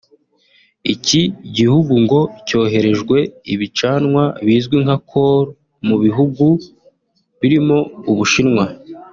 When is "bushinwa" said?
8.17-8.65